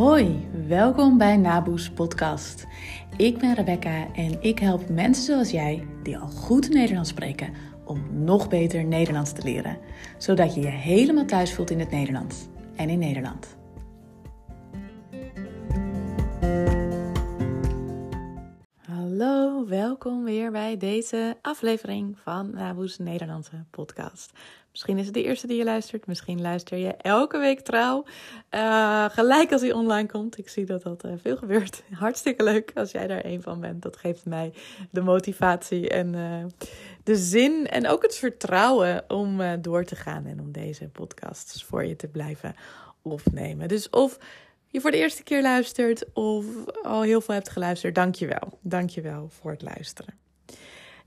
Hoi, 0.00 0.48
welkom 0.66 1.18
bij 1.18 1.36
Naboes 1.36 1.90
Podcast. 1.90 2.66
Ik 3.16 3.38
ben 3.38 3.54
Rebecca 3.54 4.12
en 4.14 4.42
ik 4.42 4.58
help 4.58 4.88
mensen 4.88 5.24
zoals 5.24 5.50
jij, 5.50 5.86
die 6.02 6.18
al 6.18 6.28
goed 6.28 6.68
Nederlands 6.68 7.08
spreken, 7.10 7.52
om 7.84 8.24
nog 8.24 8.48
beter 8.48 8.84
Nederlands 8.84 9.32
te 9.32 9.42
leren. 9.42 9.78
Zodat 10.18 10.54
je 10.54 10.60
je 10.60 10.66
helemaal 10.66 11.24
thuis 11.24 11.54
voelt 11.54 11.70
in 11.70 11.78
het 11.78 11.90
Nederlands 11.90 12.46
en 12.76 12.88
in 12.88 12.98
Nederland. 12.98 13.56
Hallo, 18.76 19.66
welkom 19.66 20.24
weer 20.24 20.50
bij 20.50 20.76
deze 20.76 21.36
aflevering 21.42 22.18
van 22.18 22.50
Naboes 22.50 22.98
Nederlandse 22.98 23.64
podcast. 23.70 24.32
Misschien 24.70 24.98
is 24.98 25.04
het 25.04 25.14
de 25.14 25.22
eerste 25.22 25.46
die 25.46 25.56
je 25.56 25.64
luistert. 25.64 26.06
Misschien 26.06 26.40
luister 26.40 26.78
je 26.78 26.94
elke 26.96 27.38
week 27.38 27.60
trouw. 27.60 28.04
Uh, 28.50 29.04
gelijk 29.10 29.52
als 29.52 29.60
hij 29.60 29.72
online 29.72 30.08
komt. 30.08 30.38
Ik 30.38 30.48
zie 30.48 30.64
dat 30.64 30.82
dat 30.82 31.04
uh, 31.04 31.12
veel 31.16 31.36
gebeurt. 31.36 31.82
Hartstikke 32.04 32.44
leuk 32.44 32.70
als 32.74 32.90
jij 32.90 33.06
daar 33.06 33.24
een 33.24 33.42
van 33.42 33.60
bent. 33.60 33.82
Dat 33.82 33.96
geeft 33.96 34.24
mij 34.24 34.52
de 34.90 35.00
motivatie 35.00 35.88
en 35.88 36.14
uh, 36.14 36.44
de 37.04 37.16
zin. 37.16 37.66
En 37.66 37.88
ook 37.88 38.02
het 38.02 38.16
vertrouwen 38.16 39.04
om 39.08 39.60
door 39.60 39.84
te 39.84 39.96
gaan. 39.96 40.26
En 40.26 40.40
om 40.40 40.52
deze 40.52 40.88
podcasts 40.88 41.64
voor 41.64 41.84
je 41.84 41.96
te 41.96 42.08
blijven 42.08 42.54
opnemen. 43.02 43.68
Dus 43.68 43.90
of 43.90 44.18
je 44.66 44.80
voor 44.80 44.90
de 44.90 44.96
eerste 44.96 45.22
keer 45.22 45.42
luistert. 45.42 46.12
Of 46.12 46.46
al 46.82 47.02
heel 47.02 47.20
veel 47.20 47.34
hebt 47.34 47.50
geluisterd. 47.50 47.94
Dank 47.94 48.14
je 48.14 48.26
wel. 48.26 48.58
Dank 48.60 48.90
je 48.90 49.00
wel 49.00 49.28
voor 49.28 49.50
het 49.50 49.62
luisteren. 49.62 50.29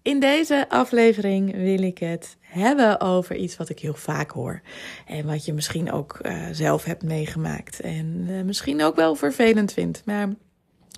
In 0.03 0.19
deze 0.19 0.69
aflevering 0.69 1.55
wil 1.55 1.81
ik 1.81 1.97
het 1.97 2.37
hebben 2.39 3.01
over 3.01 3.35
iets 3.35 3.57
wat 3.57 3.69
ik 3.69 3.79
heel 3.79 3.93
vaak 3.93 4.31
hoor. 4.31 4.61
En 5.05 5.25
wat 5.25 5.45
je 5.45 5.53
misschien 5.53 5.91
ook 5.91 6.19
uh, 6.21 6.47
zelf 6.51 6.83
hebt 6.83 7.03
meegemaakt. 7.03 7.79
En 7.79 8.25
uh, 8.29 8.41
misschien 8.41 8.83
ook 8.83 8.95
wel 8.95 9.15
vervelend 9.15 9.73
vindt. 9.73 10.01
Maar 10.05 10.29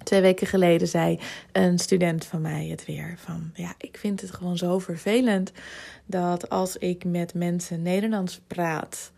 twee 0.03 0.21
weken 0.21 0.47
geleden 0.47 0.87
zei 0.87 1.19
een 1.51 1.79
student 1.79 2.25
van 2.25 2.41
mij 2.41 2.67
het 2.67 2.85
weer. 2.85 3.15
Van 3.17 3.51
ja, 3.53 3.73
ik 3.77 3.97
vind 3.97 4.21
het 4.21 4.31
gewoon 4.31 4.57
zo 4.57 4.79
vervelend 4.79 5.51
dat 6.05 6.49
als 6.49 6.77
ik 6.77 7.03
met 7.03 7.33
mensen 7.33 7.81
Nederlands 7.81 8.41
praat. 8.47 9.11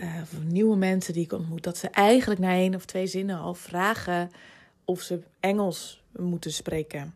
Uh, 0.00 0.06
of 0.22 0.42
nieuwe 0.44 0.76
mensen 0.76 1.12
die 1.12 1.24
ik 1.24 1.32
ontmoet, 1.32 1.62
dat 1.62 1.76
ze 1.76 1.88
eigenlijk 1.88 2.40
na 2.40 2.50
één 2.50 2.74
of 2.74 2.84
twee 2.84 3.06
zinnen 3.06 3.38
al 3.38 3.54
vragen 3.54 4.30
of 4.84 5.00
ze 5.00 5.20
Engels 5.40 6.02
moeten 6.16 6.52
spreken. 6.52 7.14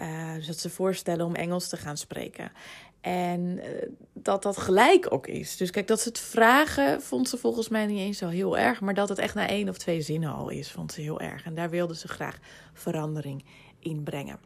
Uh, 0.00 0.34
dus 0.34 0.46
dat 0.46 0.58
ze 0.58 0.70
voorstellen 0.70 1.26
om 1.26 1.34
Engels 1.34 1.68
te 1.68 1.76
gaan 1.76 1.96
spreken. 1.96 2.52
En 3.00 3.40
uh, 3.40 3.64
dat 4.12 4.42
dat 4.42 4.56
gelijk 4.56 5.12
ook 5.12 5.26
is. 5.26 5.56
Dus 5.56 5.70
kijk, 5.70 5.86
dat 5.86 6.00
ze 6.00 6.08
het 6.08 6.18
vragen 6.18 7.02
vond 7.02 7.28
ze 7.28 7.36
volgens 7.36 7.68
mij 7.68 7.86
niet 7.86 7.98
eens 7.98 8.18
zo 8.18 8.28
heel 8.28 8.58
erg. 8.58 8.80
Maar 8.80 8.94
dat 8.94 9.08
het 9.08 9.18
echt 9.18 9.34
na 9.34 9.48
één 9.48 9.68
of 9.68 9.78
twee 9.78 10.00
zinnen 10.00 10.34
al 10.34 10.48
is, 10.48 10.70
vond 10.70 10.92
ze 10.92 11.00
heel 11.00 11.20
erg. 11.20 11.44
En 11.44 11.54
daar 11.54 11.70
wilde 11.70 11.94
ze 11.94 12.08
graag 12.08 12.38
verandering 12.72 13.44
in 13.78 14.02
brengen. 14.02 14.38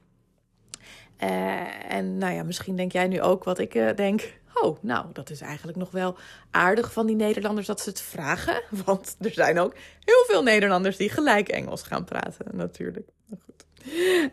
Uh, 1.22 1.92
en 1.92 2.18
nou 2.18 2.34
ja, 2.34 2.42
misschien 2.42 2.76
denk 2.76 2.92
jij 2.92 3.08
nu 3.08 3.20
ook 3.20 3.44
wat 3.44 3.58
ik 3.58 3.96
denk. 3.96 4.38
Oh, 4.54 4.82
nou, 4.82 5.06
dat 5.12 5.30
is 5.30 5.40
eigenlijk 5.40 5.78
nog 5.78 5.90
wel 5.90 6.16
aardig 6.50 6.92
van 6.92 7.06
die 7.06 7.16
Nederlanders 7.16 7.66
dat 7.66 7.80
ze 7.80 7.88
het 7.88 8.00
vragen. 8.00 8.62
Want 8.84 9.16
er 9.20 9.32
zijn 9.32 9.58
ook 9.58 9.74
heel 10.04 10.24
veel 10.26 10.42
Nederlanders 10.42 10.96
die 10.96 11.10
gelijk 11.10 11.48
Engels 11.48 11.82
gaan 11.82 12.04
praten, 12.04 12.46
natuurlijk. 12.56 13.08
Goed. 13.44 13.66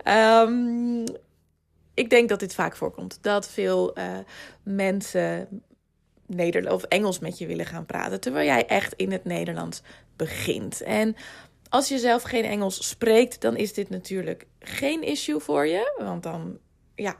Um, 0.07 1.03
ik 1.93 2.09
denk 2.09 2.29
dat 2.29 2.39
dit 2.39 2.55
vaak 2.55 2.75
voorkomt. 2.75 3.17
Dat 3.21 3.49
veel 3.49 3.97
uh, 3.97 4.17
mensen 4.63 5.47
Nederlands 6.25 6.83
of 6.83 6.89
Engels 6.89 7.19
met 7.19 7.37
je 7.37 7.47
willen 7.47 7.65
gaan 7.65 7.85
praten. 7.85 8.19
Terwijl 8.19 8.45
jij 8.45 8.65
echt 8.65 8.93
in 8.93 9.11
het 9.11 9.25
Nederlands 9.25 9.81
begint. 10.15 10.81
En 10.81 11.15
als 11.69 11.87
je 11.87 11.99
zelf 11.99 12.23
geen 12.23 12.43
Engels 12.43 12.87
spreekt, 12.87 13.41
dan 13.41 13.55
is 13.55 13.73
dit 13.73 13.89
natuurlijk 13.89 14.47
geen 14.59 15.03
issue 15.03 15.39
voor 15.39 15.67
je. 15.67 15.93
Want 15.97 16.23
dan, 16.23 16.57
ja, 16.95 17.15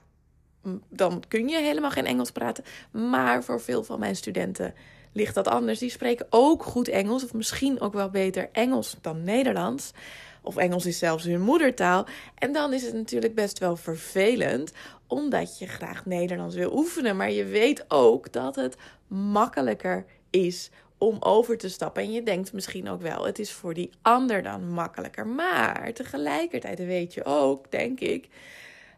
dan 0.89 1.23
kun 1.27 1.47
je 1.47 1.57
helemaal 1.57 1.91
geen 1.91 2.05
Engels 2.05 2.31
praten. 2.31 2.63
Maar 2.91 3.43
voor 3.43 3.61
veel 3.61 3.83
van 3.83 3.99
mijn 3.99 4.15
studenten 4.15 4.73
ligt 5.13 5.35
dat 5.35 5.47
anders. 5.47 5.79
Die 5.79 5.89
spreken 5.89 6.27
ook 6.29 6.63
goed 6.63 6.87
Engels, 6.87 7.23
of 7.23 7.33
misschien 7.33 7.81
ook 7.81 7.93
wel 7.93 8.09
beter 8.09 8.49
Engels 8.51 8.97
dan 9.01 9.23
Nederlands. 9.23 9.91
Of 10.45 10.57
Engels 10.57 10.85
is 10.85 10.97
zelfs 10.97 11.23
hun 11.23 11.41
moedertaal. 11.41 12.05
En 12.35 12.51
dan 12.51 12.73
is 12.73 12.83
het 12.83 12.93
natuurlijk 12.93 13.35
best 13.35 13.59
wel 13.59 13.75
vervelend, 13.75 14.71
omdat 15.07 15.59
je 15.59 15.67
graag 15.67 16.05
Nederlands 16.05 16.55
wil 16.55 16.77
oefenen. 16.77 17.17
Maar 17.17 17.31
je 17.31 17.45
weet 17.45 17.85
ook 17.87 18.31
dat 18.31 18.55
het 18.55 18.75
makkelijker 19.07 20.05
is 20.29 20.69
om 20.97 21.17
over 21.19 21.57
te 21.57 21.69
stappen. 21.69 22.03
En 22.03 22.11
je 22.11 22.23
denkt 22.23 22.53
misschien 22.53 22.89
ook 22.89 23.01
wel, 23.01 23.25
het 23.25 23.39
is 23.39 23.51
voor 23.51 23.73
die 23.73 23.89
ander 24.01 24.43
dan 24.43 24.69
makkelijker. 24.69 25.27
Maar 25.27 25.93
tegelijkertijd 25.93 26.79
weet 26.79 27.13
je 27.13 27.25
ook, 27.25 27.71
denk 27.71 27.99
ik, 27.99 28.27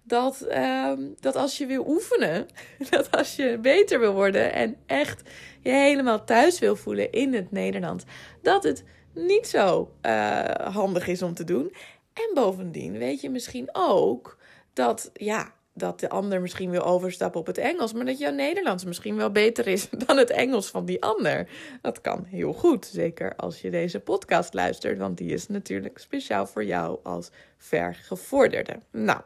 dat, 0.04 0.48
um, 0.52 1.16
dat 1.20 1.36
als 1.36 1.58
je 1.58 1.66
wil 1.66 1.88
oefenen, 1.88 2.48
dat 2.90 3.12
als 3.12 3.36
je 3.36 3.58
beter 3.62 4.00
wil 4.00 4.14
worden 4.14 4.54
en 4.54 4.76
echt 4.86 5.22
je 5.62 5.70
helemaal 5.70 6.24
thuis 6.24 6.60
wil 6.60 6.76
voelen 6.76 7.12
in 7.12 7.34
het 7.34 7.52
Nederlands, 7.52 8.04
dat 8.42 8.64
het 8.64 8.84
niet 9.18 9.48
zo 9.48 9.92
uh, 10.02 10.44
handig 10.50 11.08
is 11.08 11.22
om 11.22 11.34
te 11.34 11.44
doen. 11.44 11.74
En 12.14 12.32
bovendien 12.34 12.98
weet 12.98 13.22
je 13.22 13.30
misschien 13.30 13.70
ook 13.72 14.38
dat, 14.74 15.10
ja, 15.14 15.54
dat 15.74 16.00
de 16.00 16.10
ander 16.10 16.42
misschien 16.42 16.70
wil 16.70 16.84
overstappen 16.84 17.40
op 17.40 17.48
het 17.48 17.58
Engels, 17.58 17.94
maar 17.94 18.06
dat 18.06 18.18
jouw 18.18 18.32
Nederlands 18.32 18.84
misschien 18.84 19.16
wel 19.16 19.32
beter 19.32 19.68
is 19.68 19.90
dan 20.06 20.18
het 20.18 20.30
Engels 20.30 20.70
van 20.70 20.86
die 20.86 21.04
ander. 21.04 21.50
Dat 21.82 22.02
kan 22.02 22.24
heel 22.24 22.54
goed, 22.54 22.86
zeker 22.86 23.36
als 23.36 23.62
je 23.62 23.70
deze 23.70 24.00
podcast 24.00 24.54
luistert, 24.54 24.98
want 24.98 25.18
die 25.18 25.34
is 25.34 25.48
natuurlijk 25.48 25.98
speciaal 25.98 26.48
voor 26.48 26.64
jou 26.64 27.00
als 27.04 27.30
vergevorderde. 27.58 28.80
Nou. 28.92 29.22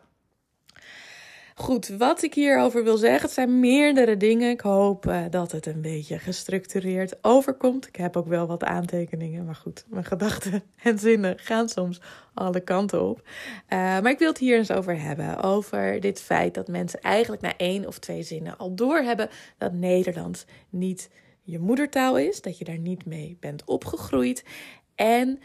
Goed, 1.56 1.88
wat 1.88 2.23
ik 2.23 2.34
hierover 2.34 2.84
wil 2.84 2.97
zeggen, 2.97 3.22
het 3.22 3.31
zijn 3.31 3.59
meerdere 3.59 4.17
dingen. 4.17 4.50
Ik 4.50 4.62
hoop 4.62 5.06
uh, 5.06 5.23
dat 5.29 5.51
het 5.51 5.66
een 5.66 5.81
beetje 5.81 6.19
gestructureerd 6.19 7.17
overkomt. 7.22 7.88
Ik 7.88 7.95
heb 7.95 8.17
ook 8.17 8.28
wel 8.28 8.47
wat 8.47 8.63
aantekeningen, 8.63 9.45
maar 9.45 9.56
goed, 9.56 9.85
mijn 9.88 10.06
gedachten 10.06 10.63
en 10.84 11.00
zinnen 11.00 11.39
gaan 11.39 11.69
soms 11.69 12.01
alle 12.34 12.59
kanten 12.59 13.09
op. 13.09 13.17
Uh, 13.19 13.78
maar 13.78 14.09
ik 14.09 14.19
wil 14.19 14.29
het 14.29 14.38
hier 14.38 14.57
eens 14.57 14.72
over 14.72 15.01
hebben. 15.01 15.44
Over 15.44 16.00
dit 16.00 16.22
feit 16.22 16.53
dat 16.53 16.67
mensen 16.67 17.00
eigenlijk 17.01 17.41
na 17.41 17.57
één 17.57 17.88
of 17.88 18.00
twee 18.00 18.23
zinnen 18.23 18.57
al 18.57 18.75
doorhebben 18.75 19.29
dat 19.57 19.73
Nederlands 19.73 20.45
niet 20.69 21.09
je 21.44 21.59
moedertaal 21.59 22.18
is, 22.18 22.41
dat 22.41 22.57
je 22.57 22.66
daar 22.66 22.78
niet 22.78 23.06
mee 23.06 23.38
bent 23.39 23.63
opgegroeid. 23.66 24.44
En 24.95 25.39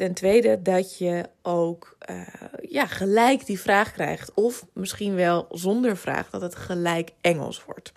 Ten 0.00 0.14
tweede 0.14 0.62
dat 0.62 0.98
je 0.98 1.28
ook 1.42 1.96
uh, 2.10 2.26
ja, 2.62 2.86
gelijk 2.86 3.46
die 3.46 3.60
vraag 3.60 3.92
krijgt. 3.92 4.34
Of 4.34 4.66
misschien 4.72 5.14
wel 5.14 5.46
zonder 5.50 5.96
vraag 5.96 6.30
dat 6.30 6.40
het 6.40 6.54
gelijk 6.54 7.10
Engels 7.20 7.64
wordt. 7.64 7.92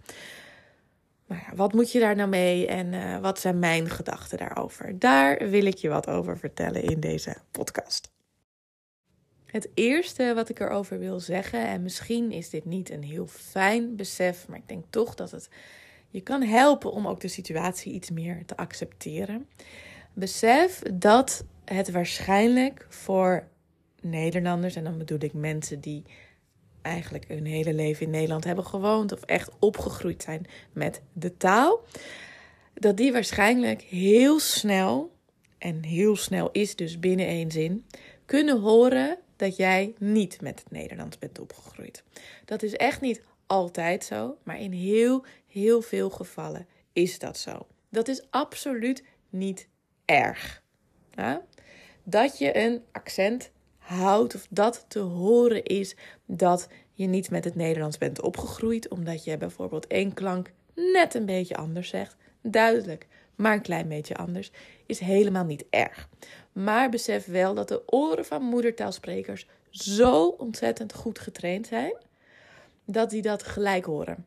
Maar 1.26 1.52
wat 1.56 1.74
moet 1.74 1.92
je 1.92 2.00
daar 2.00 2.16
nou 2.16 2.30
mee 2.30 2.68
en 2.68 2.94
uh, 2.94 3.20
wat 3.20 3.40
zijn 3.40 3.60
mijn 3.60 3.90
gedachten 3.90 4.38
daarover? 4.38 5.00
Daar 5.00 5.50
wil 5.50 5.66
ik 5.66 5.78
je 5.78 5.90
wat 5.90 6.08
over 6.08 6.38
vertellen 6.38 6.84
in 6.84 7.00
deze 7.00 7.36
podcast. 7.52 8.12
Het 9.46 9.70
eerste 9.74 10.34
wat 10.36 10.50
ik 10.50 10.60
erover 10.60 11.00
wil 11.00 11.20
zeggen, 11.20 11.68
en 11.68 11.82
misschien 11.82 12.32
is 12.32 12.50
dit 12.50 12.66
niet 12.66 12.90
een 12.90 13.04
heel 13.04 13.28
fijn 13.28 13.96
besef, 13.96 14.48
maar 14.48 14.58
ik 14.58 14.68
denk 14.68 14.86
toch 14.90 15.16
dat 15.16 15.32
het 15.32 15.50
je 16.10 16.22
kan 16.22 16.42
helpen 16.42 16.92
om 16.92 17.08
ook 17.08 17.20
de 17.20 17.28
situatie 17.28 17.94
iets 17.94 18.12
meer 18.12 18.46
te 18.46 18.58
accepteren. 18.58 19.48
Besef 20.14 20.82
dat 20.94 21.44
het 21.66 21.92
waarschijnlijk 21.92 22.86
voor 22.90 23.48
Nederlanders, 24.02 24.76
en 24.76 24.84
dan 24.84 24.98
bedoel 24.98 25.24
ik 25.24 25.34
mensen 25.34 25.80
die 25.80 26.04
eigenlijk 26.82 27.28
hun 27.28 27.46
hele 27.46 27.74
leven 27.74 28.06
in 28.06 28.12
Nederland 28.12 28.44
hebben 28.44 28.66
gewoond 28.66 29.12
of 29.12 29.22
echt 29.22 29.52
opgegroeid 29.60 30.24
zijn 30.24 30.46
met 30.74 31.02
de 31.14 31.38
taal, 31.38 31.86
dat 32.74 32.98
die 32.98 33.12
waarschijnlijk 33.12 33.82
heel 33.82 34.40
snel, 34.40 35.12
en 35.58 35.84
heel 35.84 36.16
snel 36.16 36.52
is 36.52 36.76
dus 36.76 37.00
binnen 37.00 37.28
één 37.28 37.52
zin, 37.52 37.86
kunnen 38.26 38.60
horen 38.60 39.18
dat 39.36 39.56
jij 39.56 39.94
niet 39.98 40.42
met 40.42 40.60
het 40.60 40.72
Nederlands 40.72 41.18
bent 41.18 41.40
opgegroeid. 41.40 42.04
Dat 42.46 42.64
is 42.64 42.74
echt 42.74 43.02
niet 43.02 43.22
altijd 43.48 44.04
zo, 44.04 44.38
maar 44.44 44.60
in 44.60 44.72
heel, 44.72 45.26
heel 45.48 45.82
veel 45.82 46.10
gevallen 46.10 46.68
is 46.94 47.20
dat 47.20 47.38
zo. 47.38 47.68
Dat 47.90 48.08
is 48.08 48.26
absoluut 48.30 49.04
niet 49.30 49.68
erg. 50.06 50.64
Ja? 51.12 51.46
Dat 52.04 52.38
je 52.38 52.58
een 52.58 52.84
accent 52.92 53.52
houdt 53.78 54.36
of 54.36 54.48
dat 54.50 54.86
te 54.88 55.00
horen 55.00 55.64
is 55.64 55.96
dat 56.26 56.68
je 56.94 57.08
niet 57.08 57.30
met 57.30 57.44
het 57.44 57.56
Nederlands 57.56 57.98
bent 57.98 58.22
opgegroeid, 58.22 58.88
omdat 58.88 59.24
je 59.24 59.38
bijvoorbeeld 59.38 59.88
één 59.88 60.14
klank 60.14 60.52
net 60.76 61.14
een 61.14 61.26
beetje 61.26 61.56
anders 61.56 61.90
zegt. 61.90 62.16
Duidelijk, 62.42 63.08
maar 63.36 63.54
een 63.54 63.62
klein 63.62 63.88
beetje 63.88 64.16
anders, 64.16 64.52
is 64.86 65.00
helemaal 65.00 65.46
niet 65.46 65.66
erg. 65.70 66.10
Maar 66.52 66.90
besef 66.90 67.26
wel 67.26 67.54
dat 67.54 67.68
de 67.68 67.84
oren 67.86 68.26
van 68.26 68.44
moedertaalsprekers 68.44 69.48
zo 69.70 70.28
ontzettend 70.28 70.94
goed 70.94 71.20
getraind 71.20 71.68
zijn, 71.68 71.94
dat 72.86 73.10
die 73.10 73.22
dat 73.22 73.44
gelijk 73.44 73.86
horen. 73.86 74.26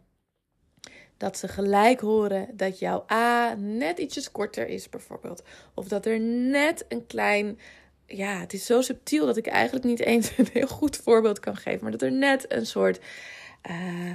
Dat 1.16 1.38
ze 1.38 1.48
gelijk 1.48 2.00
horen 2.00 2.48
dat 2.52 2.78
jouw 2.78 3.04
A 3.12 3.54
net 3.54 3.98
ietsjes 3.98 4.32
korter 4.32 4.68
is, 4.68 4.88
bijvoorbeeld. 4.88 5.42
Of 5.74 5.88
dat 5.88 6.06
er 6.06 6.20
net 6.20 6.84
een 6.88 7.06
klein. 7.06 7.58
Ja, 8.06 8.40
het 8.40 8.52
is 8.52 8.66
zo 8.66 8.80
subtiel 8.80 9.26
dat 9.26 9.36
ik 9.36 9.46
eigenlijk 9.46 9.84
niet 9.84 10.00
eens 10.00 10.32
een 10.38 10.48
heel 10.52 10.66
goed 10.66 10.96
voorbeeld 10.96 11.40
kan 11.40 11.56
geven. 11.56 11.82
Maar 11.82 11.92
dat 11.92 12.02
er 12.02 12.12
net 12.12 12.52
een 12.52 12.66
soort. 12.66 13.00
Uh, 13.70 14.14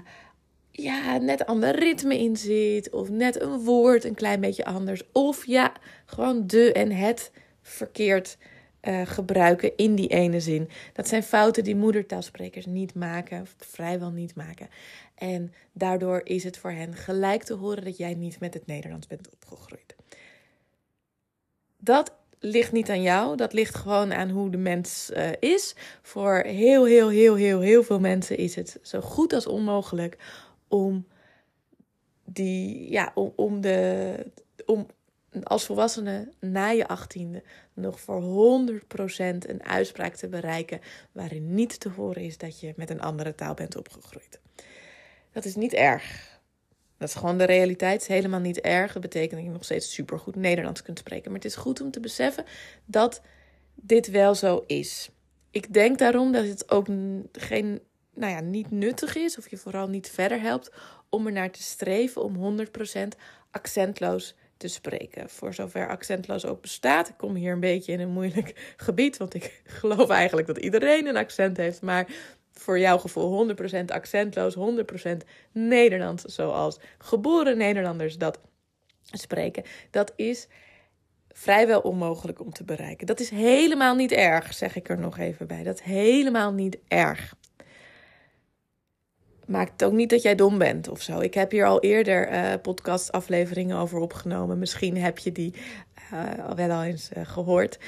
ja, 0.72 1.18
net 1.18 1.46
ander 1.46 1.76
ritme 1.76 2.20
in 2.20 2.38
zit. 2.38 2.90
Of 2.90 3.10
net 3.10 3.42
een 3.42 3.60
woord 3.60 4.04
een 4.04 4.16
klein 4.16 4.40
beetje 4.40 4.66
anders. 4.66 5.04
Of 5.12 5.46
ja, 5.46 5.72
gewoon 6.06 6.48
de 6.48 6.72
en 6.72 6.92
het 6.92 7.32
verkeerd 7.62 8.38
uh, 8.82 9.02
gebruiken 9.06 9.76
in 9.76 9.96
die 9.96 10.08
ene 10.08 10.40
zin. 10.40 10.70
Dat 10.94 11.08
zijn 11.08 11.24
fouten 11.24 11.64
die 11.64 11.76
moedertaalsprekers 11.76 12.66
niet 12.66 12.94
maken, 12.94 13.48
vrijwel 13.58 14.12
niet 14.12 14.36
maken. 14.36 14.70
En 15.16 15.54
daardoor 15.72 16.22
is 16.24 16.44
het 16.44 16.58
voor 16.58 16.72
hen 16.72 16.96
gelijk 16.96 17.44
te 17.44 17.54
horen 17.54 17.84
dat 17.84 17.98
jij 17.98 18.14
niet 18.14 18.40
met 18.40 18.54
het 18.54 18.66
Nederlands 18.66 19.08
bent 19.08 19.30
opgegroeid. 19.32 19.96
Dat 21.78 22.14
ligt 22.40 22.72
niet 22.72 22.90
aan 22.90 23.02
jou, 23.02 23.38
dat 23.38 23.54
ligt 23.54 23.76
gewoon 23.76 24.14
aan 24.14 24.30
hoe 24.30 24.50
de 24.50 24.58
mens 24.58 25.12
uh, 25.14 25.30
is. 25.40 25.76
Voor 26.02 26.36
heel, 26.36 26.86
heel, 26.86 27.10
heel, 27.10 27.36
heel, 27.36 27.60
heel 27.60 27.84
veel 27.84 28.00
mensen 28.00 28.38
is 28.38 28.56
het 28.56 28.80
zo 28.82 29.02
goed 29.02 29.34
als 29.34 29.48
onmogelijk 29.48 30.18
om 30.68 31.08
die, 32.26 32.92
ja, 32.92 33.12
om, 33.16 33.34
om 33.36 33.62
de, 33.62 34.16
om 34.66 34.88
als 35.44 35.66
volwassene 35.66 36.32
na 36.40 36.70
je 36.70 36.88
achttiende 36.88 37.44
nog 37.74 38.00
voor 38.00 38.22
100% 38.22 38.78
een 39.18 39.64
uitspraak 39.64 40.16
te 40.16 40.28
bereiken 40.28 40.80
waarin 41.12 41.54
niet 41.54 41.80
te 41.80 41.90
horen 41.90 42.22
is 42.22 42.38
dat 42.38 42.60
je 42.60 42.74
met 42.76 42.90
een 42.90 43.02
andere 43.02 43.36
taal 43.36 43.54
bent 43.54 43.76
opgegroeid. 43.76 44.40
Dat 45.32 45.46
is 45.46 45.56
niet 45.56 45.74
erg. 45.74 46.40
Dat 46.98 47.10
is 47.10 47.16
gewoon 47.16 47.38
de 47.38 47.44
realiteit. 47.44 47.94
Het 47.94 48.02
is 48.02 48.08
helemaal 48.08 48.40
niet 48.40 48.60
erg. 48.60 48.94
Dat 48.94 49.02
betekent 49.02 49.32
dat 49.32 49.44
je 49.44 49.50
nog 49.50 49.64
steeds 49.64 49.94
supergoed 49.94 50.36
Nederlands 50.36 50.82
kunt 50.82 51.00
spreken. 51.00 51.32
Maar 51.32 51.40
het 51.40 51.50
is 51.50 51.56
goed 51.56 51.82
om 51.82 51.92
te 51.92 52.00
beseffen 52.00 52.46
dat 52.86 53.22
dit 53.76 54.10
wel 54.10 54.36
zo 54.36 54.64
is. 54.68 55.10
Ik 55.52 55.74
denk 55.74 55.98
daarom 55.98 56.32
dat 56.32 56.46
het 56.46 56.72
ook 56.72 56.88
geen, 57.32 57.82
nou 58.14 58.32
ja, 58.32 58.40
niet 58.40 58.72
nuttig 58.72 59.16
is, 59.16 59.38
of 59.38 59.50
je 59.50 59.58
vooral 59.58 59.88
niet 59.88 60.10
verder 60.10 60.42
helpt, 60.42 60.72
om 61.10 61.26
er 61.26 61.32
naar 61.32 61.52
te 61.52 61.64
streven 61.64 62.24
om 62.24 62.60
100% 62.60 63.08
accentloos 63.52 64.36
te 64.62 64.68
spreken. 64.68 65.30
Voor 65.30 65.54
zover 65.54 65.88
accentloos 65.88 66.46
ook 66.46 66.62
bestaat. 66.62 67.10
Ik 67.10 67.18
kom 67.18 67.36
hier 67.36 67.54
een 67.54 67.60
beetje 67.60 67.92
in 67.92 68.00
een 68.00 68.10
moeilijk 68.10 68.54
gebied, 68.78 69.18
want 69.18 69.34
ik 69.34 69.62
geloof 69.80 70.10
eigenlijk 70.10 70.48
dat 70.48 70.58
iedereen 70.58 71.08
een 71.08 71.18
accent 71.18 71.58
heeft. 71.58 71.82
Maar 71.82 72.08
voor 72.52 72.80
jouw 72.80 72.98
gevoel 72.98 73.56
100% 73.82 73.86
accentloos, 73.86 74.56
100% 74.56 75.18
Nederlands, 75.52 76.24
zoals 76.24 76.80
geboren 76.98 77.58
Nederlanders 77.58 78.18
dat 78.18 78.40
spreken. 79.12 79.64
Dat 79.92 80.14
is 80.16 80.48
vrijwel 81.30 81.80
onmogelijk 81.80 82.40
om 82.40 82.54
te 82.54 82.64
bereiken. 82.64 83.08
Dat 83.08 83.20
is 83.20 83.30
helemaal 83.30 83.96
niet 83.96 84.12
erg, 84.12 84.54
zeg 84.54 84.76
ik 84.76 84.90
er 84.90 85.00
nog 85.00 85.18
even 85.18 85.48
bij. 85.48 85.64
Dat 85.64 85.80
is 85.80 85.86
helemaal 85.86 86.54
niet 86.54 86.78
erg 86.88 87.36
maakt 89.52 89.72
het 89.72 89.84
ook 89.84 89.94
niet 89.94 90.10
dat 90.10 90.22
jij 90.22 90.36
dom 90.36 90.58
bent 90.58 90.88
of 90.90 91.02
zo. 91.02 91.20
Ik 91.20 91.34
heb 91.34 91.52
hier 91.52 91.66
al 91.66 91.80
eerder 91.80 92.32
uh, 92.32 92.54
podcastafleveringen 92.62 93.78
over 93.78 94.00
opgenomen. 94.00 94.60
Misschien 94.60 94.98
heb 94.98 95.18
je 95.18 95.32
die 95.32 95.54
al 96.48 96.56
wel 96.56 96.72
al 96.72 96.84
eens 96.84 97.10
uh, 97.18 97.26
gehoord. 97.26 97.80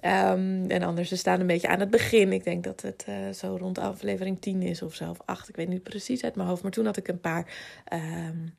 Um, 0.00 0.70
en 0.70 0.82
anders, 0.82 1.08
ze 1.08 1.16
staan 1.16 1.40
een 1.40 1.46
beetje 1.46 1.68
aan 1.68 1.80
het 1.80 1.90
begin. 1.90 2.32
Ik 2.32 2.44
denk 2.44 2.64
dat 2.64 2.82
het 2.82 3.06
zo 3.36 3.56
rond 3.60 3.78
aflevering 3.78 4.40
10 4.40 4.62
is 4.62 4.82
of 4.82 4.94
zo, 4.94 5.10
of 5.10 5.18
8. 5.24 5.48
Ik 5.48 5.56
weet 5.56 5.68
niet 5.68 5.82
precies 5.82 6.24
uit 6.24 6.36
mijn 6.36 6.48
hoofd. 6.48 6.62
Maar 6.62 6.70
toen 6.70 6.84
had 6.84 6.96
ik 6.96 7.08
een 7.08 7.20
paar 7.20 7.46
um, 7.92 8.54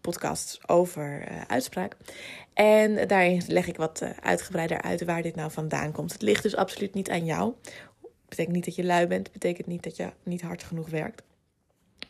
podcasts 0.00 0.68
over 0.68 1.28
uitspraak. 1.46 1.96
En 2.54 3.08
daarin 3.08 3.42
leg 3.46 3.66
ik 3.66 3.76
wat 3.76 4.02
uitgebreider 4.20 4.82
uit 4.82 5.04
waar 5.04 5.22
dit 5.22 5.34
nou 5.34 5.50
vandaan 5.50 5.92
komt. 5.92 6.12
Het 6.12 6.22
ligt 6.22 6.42
dus 6.42 6.56
absoluut 6.56 6.94
niet 6.94 7.10
aan 7.10 7.24
jou. 7.24 7.52
Betekent 8.28 8.54
niet 8.54 8.64
dat 8.64 8.74
je 8.74 8.84
lui 8.84 9.06
bent. 9.06 9.32
Betekent 9.32 9.66
niet 9.66 9.82
dat 9.82 9.96
je 9.96 10.12
niet 10.22 10.42
hard 10.42 10.62
genoeg 10.62 10.90
werkt. 10.90 11.22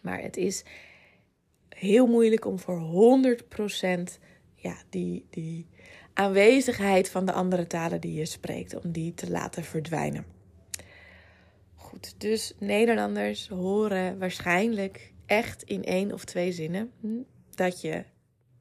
Maar 0.05 0.21
het 0.21 0.37
is 0.37 0.65
heel 1.69 2.07
moeilijk 2.07 2.45
om 2.45 2.59
voor 2.59 2.81
100% 4.09 4.21
ja, 4.55 4.77
die, 4.91 5.27
die 5.31 5.67
aanwezigheid 6.13 7.11
van 7.11 7.25
de 7.25 7.33
andere 7.33 7.67
talen 7.67 8.01
die 8.01 8.15
je 8.15 8.27
spreekt, 8.27 8.85
om 8.85 8.93
die 8.93 9.15
te 9.15 9.31
laten 9.31 9.65
verdwijnen. 9.65 10.27
Goed, 11.75 12.21
dus 12.21 12.55
Nederlanders 12.59 13.49
horen 13.49 14.19
waarschijnlijk 14.19 15.13
echt 15.27 15.63
in 15.63 15.85
één 15.85 16.13
of 16.13 16.25
twee 16.25 16.53
zinnen 16.53 16.93
dat 17.51 17.81
je 17.81 18.05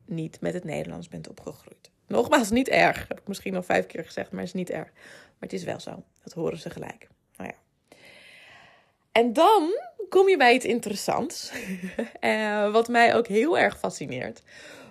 niet 0.05 0.41
met 0.41 0.53
het 0.53 0.63
Nederlands 0.63 1.07
bent 1.07 1.29
opgegroeid. 1.29 1.91
Nogmaals, 2.07 2.49
niet 2.49 2.69
erg. 2.69 3.07
Heb 3.07 3.19
ik 3.19 3.27
misschien 3.27 3.55
al 3.55 3.63
vijf 3.63 3.85
keer 3.85 4.05
gezegd, 4.05 4.31
maar 4.31 4.43
is 4.43 4.53
niet 4.53 4.69
erg. 4.69 4.91
Maar 4.93 5.49
het 5.49 5.53
is 5.53 5.63
wel 5.63 5.79
zo. 5.79 6.03
Dat 6.23 6.33
horen 6.33 6.57
ze 6.57 6.69
gelijk. 6.69 7.07
Nou 7.37 7.49
ja. 7.49 7.57
En 9.11 9.33
dan 9.33 9.71
kom 10.13 10.29
je 10.29 10.37
bij 10.37 10.53
het 10.53 10.63
interessants. 10.63 11.51
uh, 12.21 12.71
wat 12.77 12.87
mij 12.87 13.15
ook 13.15 13.27
heel 13.27 13.57
erg 13.57 13.79
fascineert. 13.79 14.43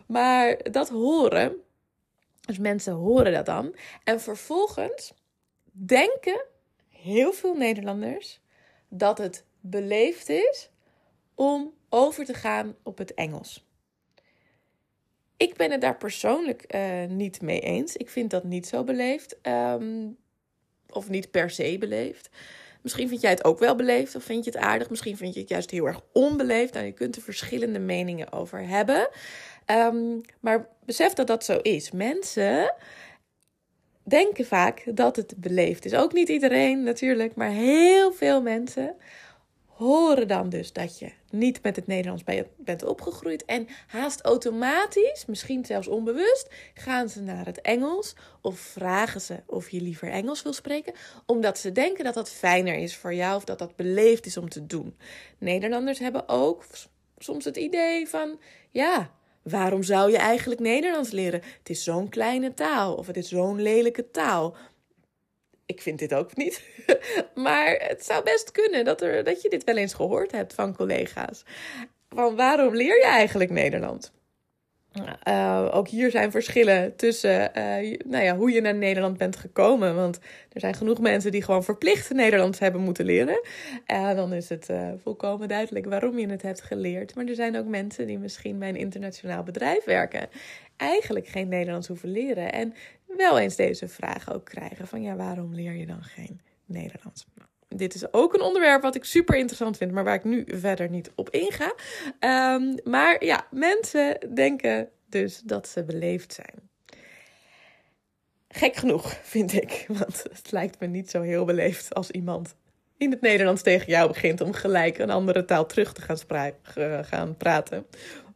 Maar 0.06 0.58
dat 0.70 0.88
horen, 0.88 1.56
dus 2.40 2.58
mensen 2.58 2.92
horen 2.92 3.32
dat 3.32 3.46
dan. 3.46 3.74
En 4.04 4.20
vervolgens 4.20 5.14
denken 5.70 6.44
heel 6.88 7.32
veel 7.32 7.54
Nederlanders 7.54 8.40
dat 8.88 9.19
het 9.19 9.44
beleefd 9.60 10.28
is 10.28 10.70
om 11.34 11.72
over 11.88 12.24
te 12.24 12.34
gaan 12.34 12.76
op 12.82 12.98
het 12.98 13.14
Engels. 13.14 13.66
Ik 15.36 15.56
ben 15.56 15.70
het 15.70 15.80
daar 15.80 15.96
persoonlijk 15.96 16.74
uh, 16.74 17.04
niet 17.04 17.42
mee 17.42 17.60
eens. 17.60 17.96
Ik 17.96 18.08
vind 18.08 18.30
dat 18.30 18.44
niet 18.44 18.66
zo 18.66 18.84
beleefd. 18.84 19.38
Um, 19.42 20.16
of 20.90 21.08
niet 21.08 21.30
per 21.30 21.50
se 21.50 21.76
beleefd. 21.78 22.30
Misschien 22.82 23.08
vind 23.08 23.20
jij 23.20 23.31
het 23.31 23.44
ook 23.44 23.58
wel 23.58 23.75
beleefd 23.75 24.14
of 24.14 24.25
vind 24.25 24.44
je 24.44 24.50
het 24.50 24.61
aardig. 24.61 24.90
Misschien 24.90 25.17
vind 25.17 25.34
je 25.34 25.40
het 25.40 25.49
juist 25.49 25.70
heel 25.70 25.87
erg 25.87 26.00
onbeleefd. 26.12 26.75
Nou, 26.75 26.87
je 26.87 26.93
kunt 26.93 27.17
er 27.17 27.23
verschillende 27.23 27.79
meningen 27.79 28.32
over 28.32 28.69
hebben. 28.69 29.08
Um, 29.67 30.20
maar 30.40 30.69
besef 30.84 31.12
dat 31.12 31.26
dat 31.26 31.44
zo 31.44 31.58
is. 31.62 31.90
Mensen 31.90 32.75
denken 34.05 34.46
vaak 34.46 34.82
dat 34.96 35.17
het 35.17 35.34
beleefd 35.37 35.84
is. 35.84 35.94
Ook 35.94 36.12
niet 36.12 36.29
iedereen 36.29 36.82
natuurlijk, 36.82 37.34
maar 37.34 37.50
heel 37.50 38.12
veel 38.12 38.43
mensen 38.43 38.94
horen 39.82 40.29
dan 40.29 40.49
dus 40.49 40.73
dat 40.73 40.99
je 40.99 41.12
niet 41.31 41.62
met 41.62 41.76
het 41.76 41.87
Nederlands 41.87 42.25
bent 42.56 42.84
opgegroeid. 42.84 43.44
En 43.44 43.67
haast 43.87 44.20
automatisch, 44.20 45.25
misschien 45.26 45.64
zelfs 45.64 45.88
onbewust, 45.88 46.49
gaan 46.75 47.08
ze 47.08 47.20
naar 47.20 47.46
het 47.46 47.61
Engels 47.61 48.14
of 48.40 48.58
vragen 48.58 49.20
ze 49.20 49.43
of 49.46 49.70
je 49.70 49.81
liever 49.81 50.10
Engels 50.10 50.43
wil 50.43 50.53
spreken, 50.53 50.94
omdat 51.27 51.58
ze 51.58 51.72
denken 51.72 52.05
dat 52.05 52.15
dat 52.15 52.31
fijner 52.31 52.74
is 52.74 52.96
voor 52.96 53.15
jou 53.15 53.36
of 53.36 53.44
dat 53.44 53.58
dat 53.58 53.77
beleefd 53.77 54.27
is 54.27 54.36
om 54.36 54.48
te 54.48 54.67
doen. 54.67 54.96
Nederlanders 55.39 55.98
hebben 55.98 56.29
ook 56.29 56.65
soms 57.19 57.44
het 57.44 57.56
idee 57.56 58.08
van, 58.08 58.39
ja, 58.70 59.10
waarom 59.43 59.82
zou 59.82 60.10
je 60.10 60.19
eigenlijk 60.19 60.60
Nederlands 60.60 61.10
leren? 61.10 61.43
Het 61.58 61.70
is 61.70 61.84
zo'n 61.84 62.08
kleine 62.08 62.55
taal 62.55 62.94
of 62.94 63.06
het 63.06 63.17
is 63.17 63.29
zo'n 63.29 63.62
lelijke 63.62 64.10
taal 64.10 64.56
ik 65.72 65.82
vind 65.82 65.98
dit 65.98 66.14
ook 66.14 66.36
niet. 66.36 66.62
maar 67.34 67.84
het 67.88 68.05
zou 68.05 68.24
best 68.24 68.50
kunnen 68.50 68.84
dat, 68.84 69.02
er, 69.02 69.24
dat 69.24 69.43
je 69.43 69.48
dit 69.48 69.64
wel 69.64 69.76
eens 69.76 69.94
gehoord 69.94 70.32
hebt 70.32 70.55
van 70.55 70.76
collega's. 70.76 71.44
Van 72.08 72.36
waarom 72.36 72.76
leer 72.76 72.98
je 72.98 73.06
eigenlijk 73.06 73.50
Nederland? 73.50 74.12
Uh, 75.29 75.69
ook 75.72 75.88
hier 75.88 76.10
zijn 76.10 76.31
verschillen 76.31 76.96
tussen 76.96 77.50
uh, 77.58 77.98
nou 78.05 78.24
ja, 78.24 78.36
hoe 78.36 78.50
je 78.50 78.60
naar 78.60 78.74
Nederland 78.74 79.19
bent 79.19 79.36
gekomen. 79.36 79.94
Want 79.94 80.19
er 80.52 80.60
zijn 80.60 80.74
genoeg 80.74 81.00
mensen 81.00 81.32
die 81.32 81.43
gewoon 81.43 81.64
verplicht 81.64 82.10
Nederlands 82.10 82.58
hebben 82.58 82.81
moeten 82.81 83.05
leren. 83.05 83.41
En 83.86 84.10
uh, 84.10 84.17
dan 84.17 84.32
is 84.32 84.48
het 84.48 84.69
volkomen 85.02 85.48
duidelijk 85.48 85.86
waarom 85.86 86.19
je 86.19 86.29
het 86.29 86.43
hebt 86.43 86.62
geleerd. 86.62 87.14
Maar 87.14 87.24
er 87.24 87.34
zijn 87.34 87.56
ook 87.56 87.67
mensen 87.67 88.06
die 88.06 88.19
misschien 88.19 88.58
bij 88.58 88.69
een 88.69 88.76
internationaal 88.76 89.43
bedrijf 89.43 89.84
werken. 89.84 90.29
Eigenlijk 90.76 91.26
geen 91.26 91.48
Nederlands 91.48 91.88
hoeven 91.88 92.10
leren. 92.10 92.52
En 92.52 92.74
wel 93.16 93.38
eens 93.38 93.56
deze 93.56 93.88
vraag 93.88 94.32
ook 94.32 94.44
krijgen: 94.44 94.86
van 94.86 95.02
ja, 95.02 95.16
waarom 95.16 95.54
leer 95.54 95.72
je 95.72 95.86
dan 95.86 96.02
geen 96.02 96.40
Nederlands? 96.64 97.26
Dit 97.69 97.94
is 97.94 98.12
ook 98.12 98.34
een 98.34 98.40
onderwerp 98.40 98.82
wat 98.82 98.94
ik 98.94 99.04
super 99.04 99.36
interessant 99.36 99.76
vind, 99.76 99.92
maar 99.92 100.04
waar 100.04 100.14
ik 100.14 100.24
nu 100.24 100.44
verder 100.46 100.90
niet 100.90 101.10
op 101.14 101.31
inga. 101.31 101.74
Um, 102.54 102.78
maar 102.84 103.24
ja, 103.24 103.46
mensen 103.50 104.34
denken 104.34 104.88
dus 105.08 105.40
dat 105.44 105.69
ze 105.69 105.84
beleefd 105.84 106.32
zijn. 106.32 106.70
Gek 108.48 108.76
genoeg, 108.76 109.19
vind 109.22 109.52
ik. 109.52 109.84
Want 109.88 110.22
het 110.32 110.52
lijkt 110.52 110.81
me 110.81 110.86
niet 110.86 111.10
zo 111.10 111.20
heel 111.20 111.44
beleefd 111.44 111.94
als 111.94 112.10
iemand 112.10 112.54
in 112.96 113.10
het 113.10 113.20
Nederlands 113.20 113.62
tegen 113.62 113.86
jou 113.86 114.08
begint 114.08 114.40
om 114.40 114.52
gelijk 114.52 114.98
een 114.98 115.10
andere 115.10 115.44
taal 115.44 115.66
terug 115.66 115.92
te 115.92 116.00
gaan, 116.00 117.04
gaan 117.04 117.36
praten. 117.36 117.86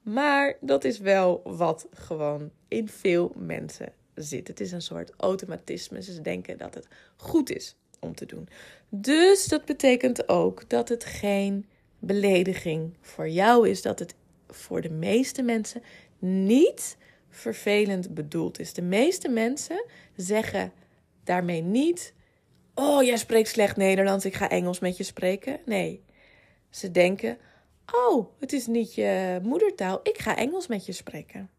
Maar 0.03 0.57
dat 0.61 0.85
is 0.85 0.99
wel 0.99 1.41
wat 1.45 1.87
gewoon 1.93 2.51
in 2.69 2.89
veel 2.89 3.33
mensen 3.37 3.93
zit. 4.17 4.49
Het 4.49 4.61
is 4.61 4.73
een 4.73 4.83
soort 4.83 5.13
automatisme. 5.17 6.03
Ze 6.03 6.21
denken 6.21 6.59
dat 6.59 6.75
het 6.75 6.89
goed 7.17 7.51
is 7.51 7.77
om 8.01 8.15
te 8.15 8.27
doen. 8.27 8.49
Dus 8.89 9.47
dat 9.47 9.65
betekent 9.65 10.29
ook 10.29 10.69
dat 10.69 10.89
het 10.89 11.05
geen 11.05 11.67
belediging 11.99 12.95
voor 13.01 13.29
jou 13.29 13.69
is, 13.69 13.83
dat 13.83 13.99
het 13.99 14.15
voor 14.49 14.81
de 14.81 14.91
meeste 14.91 15.43
mensen 15.43 15.83
niet 16.19 16.97
vervelend 17.29 18.15
bedoeld 18.15 18.59
is. 18.59 18.73
De 18.73 18.83
meeste 18.83 19.29
mensen 19.29 19.85
zeggen 20.17 20.73
daarmee 21.25 21.63
niet: 21.63 22.15
Oh, 22.75 23.03
jij 23.03 23.17
spreekt 23.17 23.49
slecht 23.49 23.77
Nederlands, 23.77 24.25
ik 24.25 24.35
ga 24.35 24.51
Engels 24.51 24.79
met 24.79 24.97
je 24.97 25.03
spreken. 25.03 25.61
Nee, 25.65 26.05
ze 26.71 26.91
denken: 26.91 27.39
Oh, 27.93 28.27
het 28.39 28.53
is 28.53 28.67
niet 28.67 28.95
je 28.95 29.41
moedertaal, 29.43 30.01
ik 30.03 30.19
ga 30.19 30.37
Engels 30.37 30.67
met 30.67 30.87
je 30.87 30.93
spreken. 30.93 31.51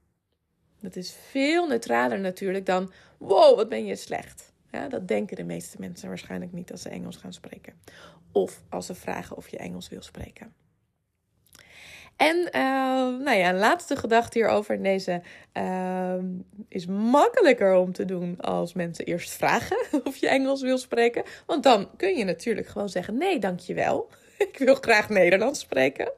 Dat 0.80 0.96
is 0.96 1.16
veel 1.30 1.68
neutraler 1.68 2.20
natuurlijk 2.20 2.66
dan: 2.66 2.92
Wow, 3.18 3.56
wat 3.56 3.70
ben 3.70 3.86
je 3.86 3.96
slecht. 3.96 4.54
Ja, 4.72 4.88
dat 4.88 5.08
denken 5.08 5.36
de 5.36 5.44
meeste 5.44 5.78
mensen 5.80 6.08
waarschijnlijk 6.08 6.54
niet 6.54 6.72
als 6.72 6.82
ze 6.82 6.90
Engels 6.90 7.18
gaan 7.18 7.34
spreken. 7.34 7.74
Of 8.32 8.62
als 8.70 8.86
ze 8.86 8.96
vragen 8.96 9.38
of 9.38 9.48
je 9.48 9.58
Engels 9.58 9.90
wil 9.90 10.02
spreken. 10.02 10.54
En 12.18 12.38
uh, 12.38 12.52
nou 13.24 13.32
ja, 13.32 13.50
een 13.50 13.58
laatste 13.58 13.96
gedachte 13.96 14.38
hierover. 14.38 14.84
Deze 14.84 15.22
uh, 15.54 16.14
is 16.68 16.86
makkelijker 16.86 17.76
om 17.76 17.92
te 17.92 18.06
doen 18.06 18.40
als 18.40 18.74
mensen 18.74 19.06
eerst 19.06 19.32
vragen 19.32 19.78
of 20.04 20.18
je 20.18 20.30
Engels 20.30 20.62
wil 20.62 20.78
spreken. 20.78 21.24
Want 21.46 21.64
dan 21.64 21.90
kun 21.98 22.18
je 22.18 22.24
natuurlijk 22.24 22.68
gewoon 22.68 22.90
zeggen: 22.90 23.18
nee, 23.18 23.40
dankjewel. 23.40 24.10
Ik 24.52 24.58
wil 24.58 24.76
graag 24.76 25.10
Nederlands 25.10 25.60
spreken. 25.60 26.12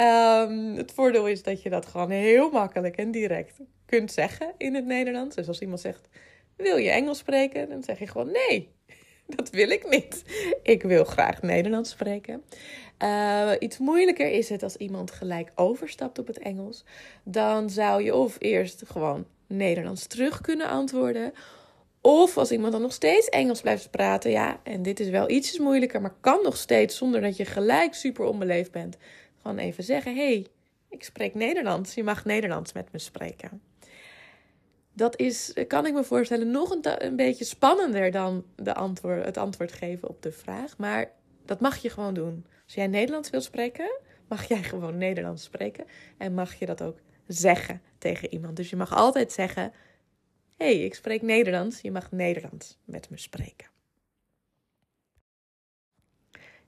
Um, 0.00 0.76
het 0.76 0.92
voordeel 0.92 1.28
is 1.28 1.42
dat 1.42 1.62
je 1.62 1.70
dat 1.70 1.86
gewoon 1.86 2.10
heel 2.10 2.50
makkelijk 2.50 2.96
en 2.96 3.10
direct 3.10 3.58
kunt 3.86 4.12
zeggen 4.12 4.52
in 4.56 4.74
het 4.74 4.84
Nederlands. 4.84 5.36
Dus 5.36 5.48
als 5.48 5.60
iemand 5.60 5.80
zegt: 5.80 6.08
Wil 6.56 6.76
je 6.76 6.90
Engels 6.90 7.18
spreken? 7.18 7.68
Dan 7.68 7.82
zeg 7.82 7.98
je 7.98 8.06
gewoon: 8.06 8.30
Nee, 8.30 8.74
dat 9.36 9.50
wil 9.50 9.70
ik 9.70 9.88
niet. 9.88 10.24
Ik 10.62 10.82
wil 10.82 11.04
graag 11.04 11.42
Nederlands 11.42 11.90
spreken. 11.90 12.42
Uh, 13.02 13.52
iets 13.58 13.78
moeilijker 13.78 14.30
is 14.30 14.48
het 14.48 14.62
als 14.62 14.76
iemand 14.76 15.10
gelijk 15.10 15.50
overstapt 15.54 16.18
op 16.18 16.26
het 16.26 16.38
Engels. 16.38 16.84
Dan 17.24 17.70
zou 17.70 18.02
je 18.02 18.14
of 18.14 18.36
eerst 18.38 18.82
gewoon 18.86 19.26
Nederlands 19.46 20.06
terug 20.06 20.40
kunnen 20.40 20.68
antwoorden. 20.68 21.32
Of 22.00 22.38
als 22.38 22.50
iemand 22.50 22.72
dan 22.72 22.82
nog 22.82 22.92
steeds 22.92 23.28
Engels 23.28 23.60
blijft 23.60 23.90
praten. 23.90 24.30
Ja, 24.30 24.60
en 24.62 24.82
dit 24.82 25.00
is 25.00 25.08
wel 25.08 25.30
ietsjes 25.30 25.58
moeilijker, 25.58 26.00
maar 26.00 26.14
kan 26.20 26.42
nog 26.42 26.56
steeds 26.56 26.96
zonder 26.96 27.20
dat 27.20 27.36
je 27.36 27.44
gelijk 27.44 27.94
super 27.94 28.24
onbeleefd 28.24 28.70
bent. 28.70 28.96
Gewoon 29.42 29.58
even 29.58 29.84
zeggen: 29.84 30.14
hey, 30.14 30.46
ik 30.88 31.04
spreek 31.04 31.34
Nederlands. 31.34 31.94
Je 31.94 32.02
mag 32.02 32.24
Nederlands 32.24 32.72
met 32.72 32.92
me 32.92 32.98
spreken. 32.98 33.62
Dat 34.92 35.18
is, 35.18 35.54
kan 35.66 35.86
ik 35.86 35.92
me 35.92 36.04
voorstellen, 36.04 36.50
nog 36.50 36.70
een, 36.70 37.04
een 37.06 37.16
beetje 37.16 37.44
spannender 37.44 38.10
dan 38.10 38.44
de 38.56 38.74
antwoord, 38.74 39.24
het 39.24 39.36
antwoord 39.36 39.72
geven 39.72 40.08
op 40.08 40.22
de 40.22 40.32
vraag. 40.32 40.78
Maar 40.78 41.12
dat 41.44 41.60
mag 41.60 41.76
je 41.76 41.90
gewoon 41.90 42.14
doen. 42.14 42.46
Als 42.64 42.74
jij 42.74 42.86
Nederlands 42.86 43.30
wil 43.30 43.40
spreken, 43.40 44.00
mag 44.28 44.44
jij 44.44 44.62
gewoon 44.62 44.98
Nederlands 44.98 45.42
spreken. 45.42 45.84
En 46.18 46.34
mag 46.34 46.54
je 46.54 46.66
dat 46.66 46.82
ook 46.82 46.98
zeggen 47.26 47.82
tegen 47.98 48.32
iemand. 48.32 48.56
Dus 48.56 48.70
je 48.70 48.76
mag 48.76 48.94
altijd 48.94 49.32
zeggen: 49.32 49.72
hey, 50.60 50.78
ik 50.84 50.94
spreek 50.94 51.22
Nederlands. 51.22 51.80
Je 51.80 51.90
mag 51.90 52.10
Nederlands 52.10 52.78
met 52.84 53.10
me 53.10 53.18
spreken. 53.18 53.66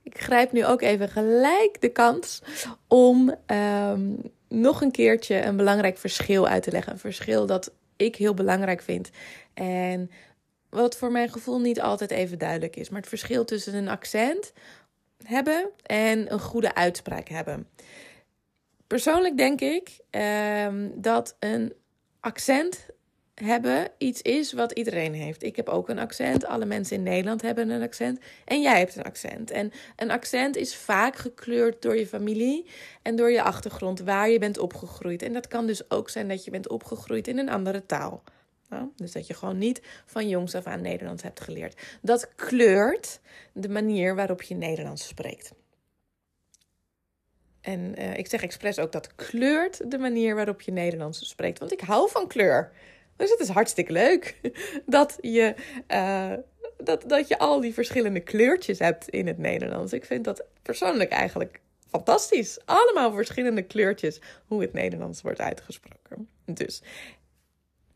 Ik 0.03 0.19
grijp 0.19 0.53
nu 0.53 0.67
ook 0.67 0.83
even 0.83 1.09
gelijk 1.09 1.81
de 1.81 1.89
kans 1.89 2.43
om 2.89 3.35
um, 3.47 4.23
nog 4.49 4.81
een 4.81 4.91
keertje 4.91 5.43
een 5.43 5.57
belangrijk 5.57 5.99
verschil 5.99 6.47
uit 6.49 6.63
te 6.63 6.71
leggen. 6.71 6.93
Een 6.93 6.99
verschil 6.99 7.47
dat 7.47 7.73
ik 7.97 8.17
heel 8.17 8.35
belangrijk 8.35 8.83
vind. 8.83 9.11
En 9.55 10.11
wat 10.71 10.97
voor 10.97 11.13
mijn 11.13 11.31
gevoel 11.31 11.61
niet 11.61 11.81
altijd 11.81 12.11
even 12.11 12.39
duidelijk 12.39 12.77
is. 12.77 12.89
Maar 12.89 13.01
het 13.01 13.09
verschil 13.09 13.45
tussen 13.45 13.75
een 13.75 13.89
accent 13.89 14.53
hebben 15.25 15.71
en 15.83 16.33
een 16.33 16.41
goede 16.41 16.75
uitspraak 16.75 17.29
hebben. 17.29 17.69
Persoonlijk 18.87 19.37
denk 19.37 19.61
ik 19.61 19.99
um, 20.67 20.93
dat 20.97 21.37
een 21.39 21.73
accent 22.21 22.87
hebben 23.35 23.91
iets 23.99 24.23
is 24.23 24.53
wat 24.53 24.73
iedereen 24.73 25.15
heeft. 25.15 25.43
Ik 25.43 25.57
heb 25.57 25.69
ook 25.69 25.89
een 25.89 25.99
accent. 25.99 26.45
Alle 26.45 26.65
mensen 26.65 26.97
in 26.97 27.03
Nederland 27.03 27.43
hebben 27.43 27.71
een 27.71 27.83
accent. 27.83 28.21
En 28.45 28.63
jij 28.63 28.79
hebt 28.79 28.97
een 28.97 29.03
accent. 29.03 29.51
En 29.51 29.73
een 29.97 30.11
accent 30.11 30.57
is 30.57 30.77
vaak 30.77 31.17
gekleurd 31.17 31.83
door 31.83 31.97
je 31.97 32.07
familie 32.07 32.67
en 33.03 33.17
door 33.17 33.31
je 33.31 33.43
achtergrond, 33.43 34.01
waar 34.01 34.31
je 34.31 34.39
bent 34.39 34.59
opgegroeid. 34.59 35.23
En 35.23 35.33
dat 35.33 35.49
kan 35.49 35.67
dus 35.67 35.91
ook 35.91 36.11
zijn 36.11 36.29
dat 36.29 36.45
je 36.45 36.51
bent 36.51 36.69
opgegroeid 36.69 37.29
in 37.29 37.39
een 37.39 37.51
andere 37.51 37.87
taal. 37.87 38.23
dus 38.97 39.13
dat 39.13 39.27
je 39.27 39.35
gewoon 39.35 39.59
niet 39.59 39.81
van 40.05 40.29
jongs 40.29 40.55
af 40.55 40.67
aan 40.67 40.81
Nederlands 40.81 41.23
hebt 41.23 41.41
geleerd. 41.41 41.81
Dat 42.03 42.35
kleurt 42.35 43.21
de 43.53 43.69
manier 43.69 44.15
waarop 44.15 44.43
je 44.43 44.55
Nederlands 44.55 45.07
spreekt. 45.07 45.53
En 47.61 47.95
uh, 47.99 48.17
ik 48.17 48.27
zeg 48.27 48.43
expres 48.43 48.79
ook 48.79 48.93
dat 48.93 49.15
kleurt 49.15 49.91
de 49.91 49.99
manier 49.99 50.35
waarop 50.35 50.61
je 50.61 50.73
Nederlands 50.73 51.29
spreekt. 51.29 51.59
Want 51.59 51.73
ik 51.73 51.81
hou 51.81 52.11
van 52.11 52.29
kleur. 52.29 52.73
Dus 53.23 53.31
het 53.31 53.41
is 53.41 53.49
hartstikke 53.49 53.93
leuk 53.93 54.41
dat 54.87 55.19
je, 55.21 55.55
uh, 55.89 56.33
dat, 56.77 57.05
dat 57.07 57.29
je 57.29 57.39
al 57.39 57.61
die 57.61 57.75
verschillende 57.75 58.21
kleurtjes 58.21 58.79
hebt 58.79 59.09
in 59.09 59.27
het 59.27 59.39
Nederlands. 59.39 59.93
Ik 59.93 60.05
vind 60.05 60.25
dat 60.25 60.45
persoonlijk 60.63 61.11
eigenlijk 61.11 61.61
fantastisch. 61.89 62.59
Allemaal 62.65 63.13
verschillende 63.13 63.63
kleurtjes 63.63 64.21
hoe 64.47 64.61
het 64.61 64.73
Nederlands 64.73 65.23
wordt 65.23 65.41
uitgesproken. 65.41 66.29
Dus 66.45 66.83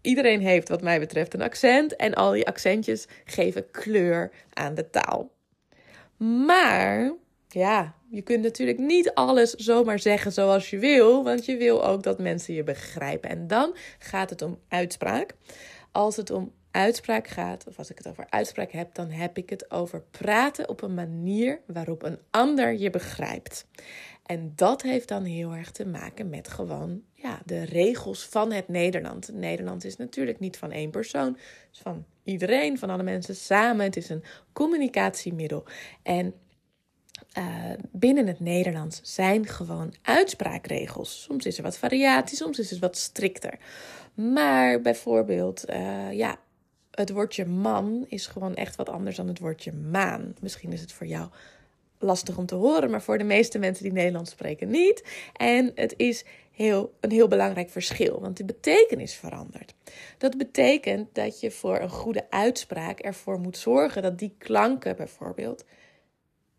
iedereen 0.01 0.41
heeft 0.41 0.69
wat 0.69 0.83
mij 0.83 0.99
betreft 0.99 1.35
een 1.35 1.43
accent 1.43 1.97
en 1.97 2.15
al 2.15 2.31
die 2.31 2.47
accentjes 2.47 3.07
geven 3.25 3.71
kleur 3.71 4.31
aan 4.53 4.75
de 4.75 4.91
taal. 4.91 5.31
Maar 6.47 7.13
ja, 7.59 7.95
je 8.11 8.23
kunt 8.23 8.43
natuurlijk 8.43 8.79
niet 8.79 9.15
alles 9.15 9.55
zomaar 9.55 9.99
zeggen 9.99 10.33
zoals 10.33 10.71
je 10.71 10.79
wil, 10.79 11.25
want 11.25 11.45
je 11.45 11.57
wil 11.57 11.85
ook 11.85 12.03
dat 12.03 12.19
mensen 12.19 12.55
je 12.55 12.63
begrijpen. 12.63 13.31
En 13.31 13.47
dan 13.47 13.77
gaat 13.99 14.31
het 14.31 14.43
om 14.43 14.59
uitspraak. 14.69 15.35
Als 15.93 16.17
het 16.17 16.31
om 16.31 16.53
uitspraak 16.71 17.29
gaat, 17.29 17.67
of 17.69 17.79
als 17.79 17.91
ik 17.91 17.99
het 17.99 18.09
over 18.09 18.27
uitspraak 18.29 18.71
heb, 18.71 18.95
dan 18.95 19.11
heb 19.11 19.37
ik 19.37 19.51
het 19.51 19.71
over 19.71 20.03
praten 20.11 20.69
op 20.69 20.83
een 20.83 20.95
manier 20.95 21.61
waarop 21.67 22.03
een 22.03 22.19
ander 22.31 22.79
je 22.79 22.91
begrijpt. 22.91 23.67
En 24.27 24.53
dat 24.55 24.83
heeft 24.83 25.09
dan 25.09 25.25
heel 25.25 25.53
erg 25.53 25.71
te 25.71 25.87
maken 25.87 26.29
met 26.29 26.49
gewoon 26.49 27.03
ja, 27.13 27.41
de 27.45 27.65
regels 27.65 28.27
van 28.27 28.53
het 28.53 28.69
Nederland. 28.69 29.31
Nederland 29.33 29.85
is 29.85 29.97
natuurlijk 29.97 30.41
niet 30.41 30.57
van 30.57 30.71
één 30.71 30.91
persoon, 30.91 31.37
is 31.73 31.79
van 31.79 32.05
iedereen, 32.25 32.79
van 32.79 32.91
alle 32.91 33.03
mensen 33.03 33.37
samen. 33.37 33.85
Het 33.85 33.97
is 33.97 34.09
een 34.09 34.25
communicatiemiddel. 34.53 35.65
En 36.03 36.35
uh, 37.39 37.45
binnen 37.93 38.27
het 38.27 38.41
Nederlands 38.41 39.01
zijn 39.03 39.47
gewoon 39.47 39.95
uitspraakregels. 40.03 41.23
Soms 41.23 41.47
is 41.47 41.57
er 41.57 41.63
wat 41.63 41.79
variatie, 41.79 42.37
soms 42.37 42.59
is 42.59 42.71
het 42.71 42.79
wat 42.79 42.97
strikter. 42.97 43.59
Maar 44.15 44.81
bijvoorbeeld, 44.81 45.71
uh, 45.71 46.13
ja, 46.13 46.39
het 46.91 47.11
woordje 47.11 47.47
man 47.47 48.05
is 48.09 48.27
gewoon 48.27 48.55
echt 48.55 48.77
wat 48.77 48.89
anders 48.89 49.17
dan 49.17 49.29
het 49.29 49.39
woordje 49.39 49.73
maan. 49.73 50.35
Misschien 50.41 50.73
is 50.73 50.81
het 50.81 50.93
voor 50.93 51.07
jou 51.07 51.29
lastig 51.99 52.37
om 52.37 52.47
te 52.47 52.55
horen, 52.55 52.91
maar 52.91 53.03
voor 53.03 53.19
de 53.19 53.25
meeste 53.25 53.59
mensen 53.59 53.85
die 53.85 53.93
Nederlands 53.93 54.31
spreken 54.31 54.71
niet. 54.71 55.05
En 55.33 55.73
het 55.75 55.95
is 55.97 56.25
heel, 56.53 56.95
een 57.01 57.11
heel 57.11 57.29
belangrijk 57.29 57.71
verschil, 57.71 58.21
want 58.21 58.37
de 58.37 58.45
betekenis 58.45 59.15
verandert. 59.15 59.75
Dat 60.19 60.37
betekent 60.37 61.15
dat 61.15 61.41
je 61.41 61.51
voor 61.51 61.79
een 61.81 61.91
goede 61.91 62.27
uitspraak 62.31 62.99
ervoor 62.99 63.41
moet 63.41 63.57
zorgen 63.57 64.03
dat 64.03 64.19
die 64.19 64.35
klanken 64.39 64.97
bijvoorbeeld 64.97 65.65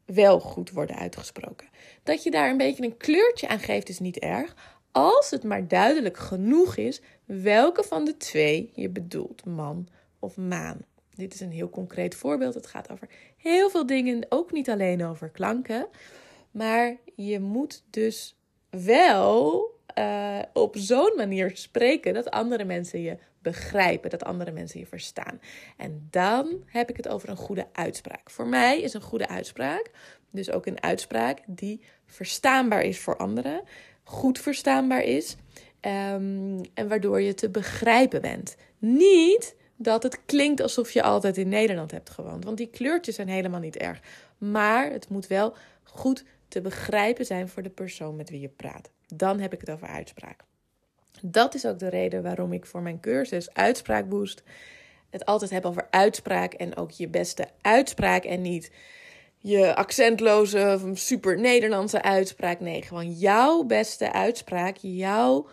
wel 0.07 0.39
goed 0.39 0.71
worden 0.71 0.95
uitgesproken. 0.95 1.67
Dat 2.03 2.23
je 2.23 2.31
daar 2.31 2.49
een 2.49 2.57
beetje 2.57 2.83
een 2.83 2.97
kleurtje 2.97 3.47
aan 3.47 3.59
geeft 3.59 3.89
is 3.89 3.99
niet 3.99 4.19
erg, 4.19 4.55
als 4.91 5.29
het 5.29 5.43
maar 5.43 5.67
duidelijk 5.67 6.17
genoeg 6.17 6.77
is 6.77 7.01
welke 7.25 7.83
van 7.83 8.05
de 8.05 8.17
twee 8.17 8.71
je 8.73 8.89
bedoelt, 8.89 9.45
man 9.45 9.87
of 10.19 10.37
maan. 10.37 10.85
Dit 11.15 11.33
is 11.33 11.39
een 11.39 11.51
heel 11.51 11.69
concreet 11.69 12.15
voorbeeld. 12.15 12.53
Het 12.53 12.67
gaat 12.67 12.91
over 12.91 13.09
heel 13.37 13.69
veel 13.69 13.85
dingen, 13.85 14.25
ook 14.29 14.51
niet 14.51 14.69
alleen 14.69 15.05
over 15.05 15.29
klanken. 15.29 15.87
Maar 16.51 16.95
je 17.15 17.39
moet 17.39 17.83
dus 17.89 18.35
wel 18.69 19.65
uh, 19.97 20.39
op 20.53 20.75
zo'n 20.77 21.13
manier 21.15 21.51
spreken 21.53 22.13
dat 22.13 22.31
andere 22.31 22.63
mensen 22.63 23.01
je 23.01 23.17
begrijpen, 23.49 24.09
dat 24.09 24.23
andere 24.23 24.51
mensen 24.51 24.79
je 24.79 24.85
verstaan. 24.85 25.39
En 25.77 26.07
dan 26.09 26.63
heb 26.65 26.89
ik 26.89 26.97
het 26.97 27.07
over 27.07 27.29
een 27.29 27.37
goede 27.37 27.67
uitspraak. 27.71 28.29
Voor 28.29 28.47
mij 28.47 28.81
is 28.81 28.93
een 28.93 29.01
goede 29.01 29.27
uitspraak 29.27 29.91
dus 30.31 30.51
ook 30.51 30.65
een 30.65 30.83
uitspraak 30.83 31.39
die 31.45 31.81
verstaanbaar 32.05 32.81
is 32.81 32.99
voor 32.99 33.17
anderen, 33.17 33.63
goed 34.03 34.39
verstaanbaar 34.39 35.03
is 35.03 35.35
um, 35.81 36.61
en 36.73 36.87
waardoor 36.87 37.21
je 37.21 37.33
te 37.33 37.49
begrijpen 37.49 38.21
bent. 38.21 38.55
Niet 38.77 39.55
dat 39.75 40.03
het 40.03 40.19
klinkt 40.25 40.61
alsof 40.61 40.91
je 40.91 41.03
altijd 41.03 41.37
in 41.37 41.49
Nederland 41.49 41.91
hebt 41.91 42.09
gewoond, 42.09 42.43
want 42.43 42.57
die 42.57 42.69
kleurtjes 42.69 43.15
zijn 43.15 43.27
helemaal 43.27 43.59
niet 43.59 43.77
erg. 43.77 43.99
Maar 44.37 44.91
het 44.91 45.09
moet 45.09 45.27
wel 45.27 45.53
goed 45.83 46.23
te 46.47 46.61
begrijpen 46.61 47.25
zijn 47.25 47.49
voor 47.49 47.63
de 47.63 47.69
persoon 47.69 48.15
met 48.15 48.29
wie 48.29 48.39
je 48.39 48.49
praat. 48.49 48.91
Dan 49.07 49.39
heb 49.39 49.53
ik 49.53 49.59
het 49.59 49.69
over 49.69 49.87
uitspraak. 49.87 50.43
Dat 51.21 51.55
is 51.55 51.65
ook 51.65 51.79
de 51.79 51.89
reden 51.89 52.23
waarom 52.23 52.53
ik 52.53 52.65
voor 52.65 52.81
mijn 52.81 52.99
cursus 52.99 53.53
Uitspraakboost 53.53 54.43
het 55.09 55.25
altijd 55.25 55.51
heb 55.51 55.65
over 55.65 55.87
uitspraak 55.89 56.53
en 56.53 56.77
ook 56.77 56.91
je 56.91 57.07
beste 57.07 57.47
uitspraak 57.61 58.23
en 58.23 58.41
niet 58.41 58.71
je 59.37 59.75
accentloze, 59.75 60.79
super 60.93 61.39
Nederlandse 61.39 62.01
uitspraak. 62.01 62.59
Nee, 62.59 62.81
gewoon 62.81 63.11
jouw 63.11 63.63
beste 63.63 64.11
uitspraak, 64.11 64.77
jouw 64.77 65.47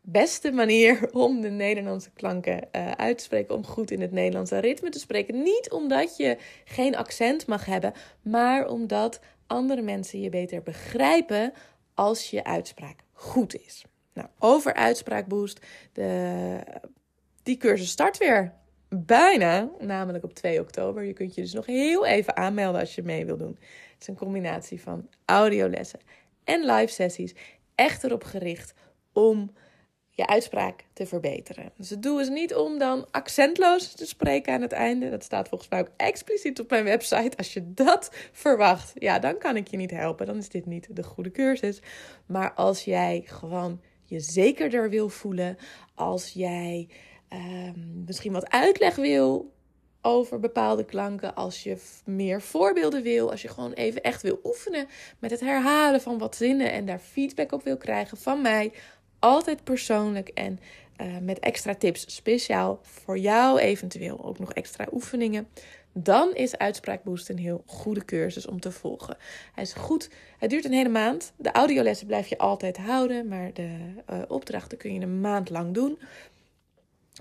beste 0.00 0.52
manier 0.52 1.08
om 1.12 1.40
de 1.40 1.50
Nederlandse 1.50 2.10
klanken 2.10 2.68
uh, 2.72 2.90
uit 2.90 3.18
te 3.18 3.24
spreken, 3.24 3.54
om 3.54 3.64
goed 3.64 3.90
in 3.90 4.00
het 4.00 4.12
Nederlandse 4.12 4.58
ritme 4.58 4.88
te 4.88 4.98
spreken. 4.98 5.42
Niet 5.42 5.70
omdat 5.70 6.16
je 6.16 6.36
geen 6.64 6.96
accent 6.96 7.46
mag 7.46 7.64
hebben, 7.64 7.92
maar 8.22 8.68
omdat 8.68 9.20
andere 9.46 9.82
mensen 9.82 10.20
je 10.20 10.30
beter 10.30 10.62
begrijpen 10.62 11.52
als 11.94 12.30
je 12.30 12.44
uitspraak 12.44 13.00
goed 13.12 13.54
is. 13.54 13.84
Nou, 14.12 14.28
over 14.38 14.74
uitspraakboost. 14.74 15.66
De, 15.92 16.58
die 17.42 17.56
cursus 17.56 17.90
start 17.90 18.18
weer 18.18 18.52
bijna, 18.88 19.70
namelijk 19.78 20.24
op 20.24 20.34
2 20.34 20.60
oktober. 20.60 21.04
Je 21.04 21.12
kunt 21.12 21.34
je 21.34 21.40
dus 21.40 21.52
nog 21.52 21.66
heel 21.66 22.06
even 22.06 22.36
aanmelden 22.36 22.80
als 22.80 22.94
je 22.94 23.02
mee 23.02 23.26
wil 23.26 23.36
doen. 23.36 23.58
Het 23.92 24.00
is 24.00 24.06
een 24.06 24.16
combinatie 24.16 24.80
van 24.80 25.08
audiolessen 25.24 26.00
en 26.44 26.64
live 26.64 26.92
sessies. 26.92 27.34
Echt 27.74 28.04
erop 28.04 28.24
gericht 28.24 28.74
om 29.12 29.50
je 30.10 30.26
uitspraak 30.26 30.84
te 30.92 31.06
verbeteren. 31.06 31.72
Dus 31.76 31.90
het 31.90 32.02
doel 32.02 32.20
is 32.20 32.28
niet 32.28 32.54
om 32.54 32.78
dan 32.78 33.06
accentloos 33.10 33.92
te 33.92 34.06
spreken 34.06 34.52
aan 34.52 34.60
het 34.60 34.72
einde. 34.72 35.10
Dat 35.10 35.24
staat 35.24 35.48
volgens 35.48 35.70
mij 35.70 35.80
ook 35.80 35.90
expliciet 35.96 36.60
op 36.60 36.70
mijn 36.70 36.84
website. 36.84 37.36
Als 37.36 37.52
je 37.52 37.72
dat 37.74 38.10
verwacht, 38.32 38.92
ja, 38.94 39.18
dan 39.18 39.38
kan 39.38 39.56
ik 39.56 39.68
je 39.68 39.76
niet 39.76 39.90
helpen. 39.90 40.26
Dan 40.26 40.36
is 40.36 40.48
dit 40.48 40.66
niet 40.66 40.96
de 40.96 41.02
goede 41.02 41.30
cursus. 41.30 41.82
Maar 42.26 42.52
als 42.52 42.84
jij 42.84 43.22
gewoon 43.26 43.80
je 44.10 44.20
zekerder 44.20 44.90
wil 44.90 45.08
voelen, 45.08 45.56
als 45.94 46.32
jij 46.32 46.88
ehm, 47.28 48.04
misschien 48.04 48.32
wat 48.32 48.50
uitleg 48.50 48.96
wil 48.96 49.52
over 50.02 50.40
bepaalde 50.40 50.84
klanken, 50.84 51.34
als 51.34 51.62
je 51.62 51.76
meer 52.04 52.42
voorbeelden 52.42 53.02
wil, 53.02 53.30
als 53.30 53.42
je 53.42 53.48
gewoon 53.48 53.72
even 53.72 54.02
echt 54.02 54.22
wil 54.22 54.40
oefenen 54.44 54.86
met 55.18 55.30
het 55.30 55.40
herhalen 55.40 56.00
van 56.00 56.18
wat 56.18 56.36
zinnen 56.36 56.72
en 56.72 56.86
daar 56.86 56.98
feedback 56.98 57.52
op 57.52 57.62
wil 57.62 57.76
krijgen 57.76 58.16
van 58.16 58.42
mij, 58.42 58.72
altijd 59.18 59.64
persoonlijk 59.64 60.28
en 60.28 60.60
uh, 61.00 61.18
met 61.18 61.38
extra 61.38 61.74
tips 61.74 62.14
speciaal 62.14 62.78
voor 62.82 63.18
jou, 63.18 63.58
eventueel 63.58 64.24
ook 64.24 64.38
nog 64.38 64.52
extra 64.52 64.86
oefeningen. 64.92 65.48
Dan 65.92 66.34
is 66.34 66.58
Uitspraakboost 66.58 67.28
een 67.28 67.38
heel 67.38 67.62
goede 67.66 68.04
cursus 68.04 68.46
om 68.46 68.60
te 68.60 68.72
volgen. 68.72 69.16
Hij 69.54 69.62
is 69.62 69.72
goed. 69.72 70.10
Het 70.38 70.50
duurt 70.50 70.64
een 70.64 70.72
hele 70.72 70.88
maand. 70.88 71.32
De 71.36 71.52
audiolessen 71.52 72.06
blijf 72.06 72.26
je 72.26 72.38
altijd 72.38 72.76
houden, 72.76 73.28
maar 73.28 73.52
de 73.52 73.76
uh, 74.10 74.18
opdrachten 74.28 74.78
kun 74.78 74.94
je 74.94 75.00
een 75.00 75.20
maand 75.20 75.50
lang 75.50 75.74
doen. 75.74 75.98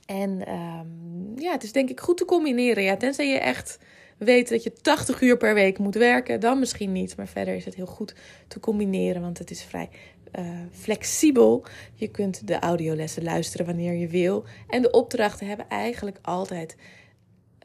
En 0.05 0.53
um, 0.53 1.33
ja, 1.35 1.51
het 1.51 1.63
is 1.63 1.71
denk 1.71 1.89
ik 1.89 1.99
goed 1.99 2.17
te 2.17 2.25
combineren. 2.25 2.83
Ja, 2.83 2.97
tenzij 2.97 3.27
je 3.27 3.39
echt 3.39 3.79
weet 4.17 4.49
dat 4.49 4.63
je 4.63 4.73
80 4.73 5.21
uur 5.21 5.37
per 5.37 5.53
week 5.53 5.77
moet 5.77 5.95
werken, 5.95 6.39
dan 6.39 6.59
misschien 6.59 6.91
niet. 6.91 7.15
Maar 7.15 7.27
verder 7.27 7.55
is 7.55 7.65
het 7.65 7.75
heel 7.75 7.85
goed 7.85 8.15
te 8.47 8.59
combineren, 8.59 9.21
want 9.21 9.37
het 9.37 9.51
is 9.51 9.63
vrij 9.63 9.89
uh, 10.39 10.45
flexibel. 10.71 11.65
Je 11.93 12.07
kunt 12.07 12.47
de 12.47 12.59
audiolessen 12.59 13.23
luisteren 13.23 13.65
wanneer 13.65 13.93
je 13.93 14.07
wil. 14.07 14.45
En 14.67 14.81
de 14.81 14.91
opdrachten 14.91 15.47
hebben 15.47 15.67
eigenlijk 15.69 16.17
altijd 16.21 16.75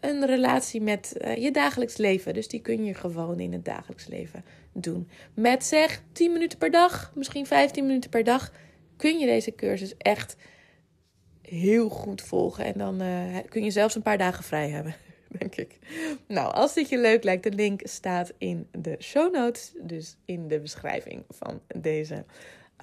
een 0.04 0.26
relatie 0.26 0.80
met 0.80 1.14
uh, 1.20 1.36
je 1.36 1.50
dagelijks 1.50 1.96
leven. 1.96 2.34
Dus 2.34 2.48
die 2.48 2.60
kun 2.60 2.84
je 2.84 2.94
gewoon 2.94 3.40
in 3.40 3.52
het 3.52 3.64
dagelijks 3.64 4.06
leven 4.06 4.44
doen. 4.72 5.08
Met 5.34 5.64
zeg 5.64 6.02
10 6.12 6.32
minuten 6.32 6.58
per 6.58 6.70
dag, 6.70 7.12
misschien 7.14 7.46
15 7.46 7.86
minuten 7.86 8.10
per 8.10 8.24
dag, 8.24 8.52
kun 8.96 9.18
je 9.18 9.26
deze 9.26 9.54
cursus 9.54 9.96
echt 9.96 10.36
heel 11.42 11.88
goed 11.88 12.22
volgen. 12.22 12.64
En 12.64 12.78
dan 12.78 13.02
uh, 13.02 13.38
kun 13.48 13.64
je 13.64 13.70
zelfs 13.70 13.94
een 13.94 14.02
paar 14.02 14.18
dagen 14.18 14.44
vrij 14.44 14.68
hebben. 14.68 14.94
Denk 15.38 15.56
ik. 15.56 15.78
Nou, 16.26 16.52
als 16.52 16.74
dit 16.74 16.88
je 16.88 16.98
leuk 16.98 17.24
lijkt, 17.24 17.42
de 17.42 17.52
link 17.52 17.80
staat 17.84 18.32
in 18.38 18.68
de 18.70 18.96
show 19.00 19.34
notes. 19.34 19.72
Dus 19.80 20.16
in 20.24 20.48
de 20.48 20.60
beschrijving 20.60 21.24
van 21.28 21.60
deze 21.76 22.24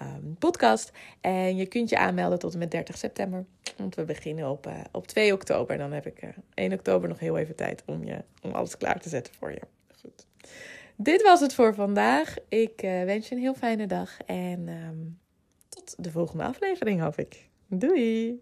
um, 0.02 0.36
podcast. 0.40 0.92
En 1.22 1.56
je 1.56 1.66
kunt 1.66 1.90
je 1.90 1.98
aanmelden 1.98 2.40
tot 2.40 2.54
en 2.54 2.60
met 2.60 2.72
30 2.72 2.98
september. 2.98 3.46
Want 3.78 3.96
we 3.96 4.04
beginnen 4.04 4.50
op, 4.50 4.68
uh, 4.68 4.74
op 4.92 5.08
2 5.08 5.34
oktober. 5.34 5.78
Dan 5.78 5.92
heb 5.92 6.06
ik 6.06 6.24
uh, 6.24 6.30
1 6.54 6.74
oktober 6.74 7.10
nog 7.10 7.20
heel 7.20 7.38
even 7.38 7.56
tijd 7.56 7.84
om, 7.86 8.04
je, 8.04 8.24
om 8.42 8.52
alles 8.52 8.78
klaar 8.78 9.00
te 9.00 9.10
zetten 9.10 9.34
voor 9.34 9.52
je. 9.52 9.62
Goed. 10.02 10.26
Dit 10.96 11.22
was 11.22 11.40
het 11.40 11.54
voor 11.54 11.74
vandaag. 11.74 12.36
Ik 12.50 12.84
uh, 12.84 13.04
wens 13.04 13.28
je 13.30 13.36
een 13.36 13.42
heel 13.42 13.56
fijne 13.56 13.88
dag. 13.88 14.18
En 14.26 14.68
um, 14.68 15.20
tot 15.70 15.96
de 15.98 16.12
volgende 16.12 16.44
aflevering, 16.44 17.02
hoop 17.02 17.18
ik. 17.18 17.50
Doei! 17.68 18.42